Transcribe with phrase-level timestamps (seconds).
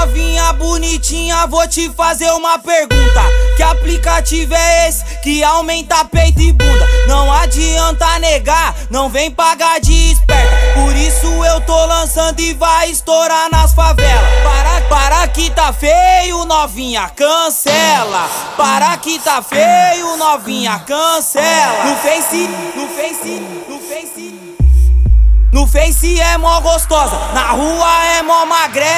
[0.00, 3.20] novinha bonitinha, vou te fazer uma pergunta.
[3.54, 6.86] Que aplicativo é esse que aumenta peito e bunda?
[7.06, 10.56] Não adianta negar, não vem pagar de esperta.
[10.74, 14.24] Por isso eu tô lançando e vai estourar nas favelas.
[14.42, 18.26] Para, para que tá feio, novinha, cancela.
[18.56, 21.84] Para que tá feio, novinha, cancela.
[21.84, 24.40] No Face, no Face, no Face.
[25.52, 28.89] No Face é mó gostosa, na rua é mó magrela.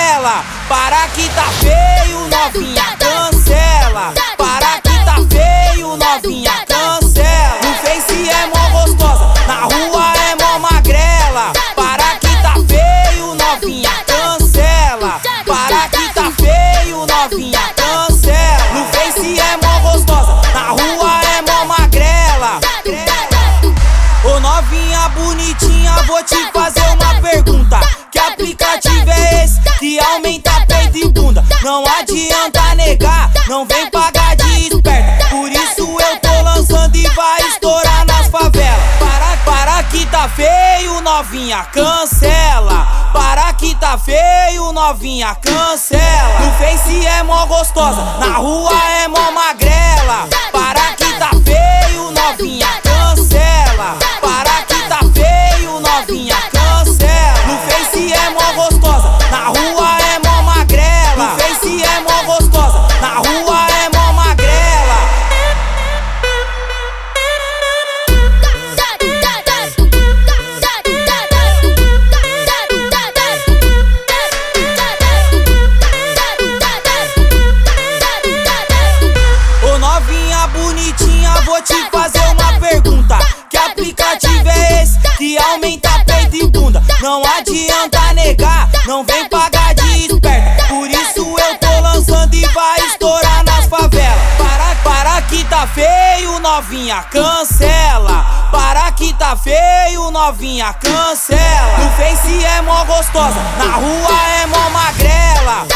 [0.68, 4.14] Para que tá feio, novinha, cancela.
[4.36, 7.58] Para que tá feio, novinha, cancela.
[7.62, 11.52] No Face é mó gostosa, na rua é mó magrela.
[11.76, 15.20] Para que tá feio, novinha, cancela.
[15.46, 18.72] Para que tá feio, novinha, cancela.
[18.72, 22.60] No Face é mó gostosa, na rua é mó magrela.
[24.24, 26.71] Ô novinha bonitinha, vou te fazer
[31.62, 35.28] Não adianta negar, não vem pagar de esperta.
[35.28, 38.80] Por isso eu tô lançando e vai estourar nas favelas.
[38.98, 43.10] Para, para que tá feio, novinha, cancela.
[43.12, 46.40] Para que tá feio, novinha, cancela.
[46.40, 50.28] No Face é mó gostosa, na rua é mó magrela.
[85.38, 86.82] Aumenta peito e bunda?
[87.00, 90.64] Não adianta negar, não vem pagar de esperta.
[90.66, 94.22] Por isso eu tô lançando e vai estourar nas favelas.
[94.36, 98.48] Para, para que tá feio, novinha, cancela.
[98.50, 101.78] Para que tá feio, novinha, cancela.
[101.78, 105.71] No Face é mó gostosa, na rua é mó magrela.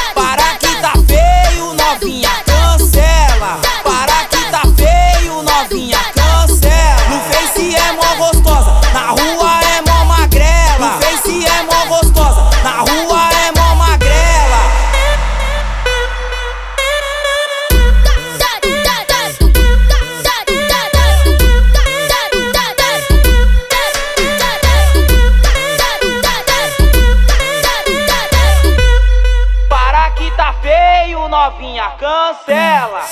[31.46, 33.04] Novinha, cancela.